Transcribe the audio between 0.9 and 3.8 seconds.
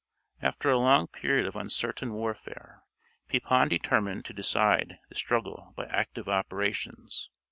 period of uncertain warfare, Pepin